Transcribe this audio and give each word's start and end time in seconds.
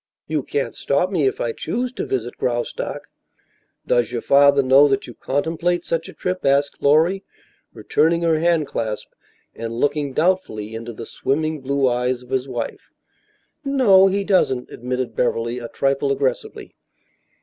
"You 0.27 0.41
can't 0.41 0.73
stop 0.73 1.11
me 1.11 1.27
if 1.27 1.39
I 1.39 1.51
choose 1.51 1.91
to 1.91 2.07
visit 2.07 2.35
Graustark." 2.39 3.03
"Does 3.85 4.11
your 4.11 4.23
father 4.23 4.63
know 4.63 4.87
that 4.87 5.05
you 5.05 5.13
contemplate 5.13 5.85
such 5.85 6.09
a 6.09 6.13
trip?" 6.13 6.43
asked 6.43 6.81
Lorry, 6.81 7.23
returning 7.71 8.23
her 8.23 8.39
handclasp 8.39 9.05
and 9.53 9.73
looking 9.73 10.13
doubtfully 10.13 10.73
into 10.73 10.91
the 10.91 11.05
swimming 11.05 11.61
blue 11.61 11.87
eyes 11.87 12.23
of 12.23 12.31
his 12.31 12.47
wife. 12.47 12.89
"No, 13.63 14.07
he 14.07 14.23
doesn't," 14.23 14.71
admitted 14.71 15.15
Beverly, 15.15 15.59
a 15.59 15.67
trifle 15.67 16.11
aggressively. 16.11 16.73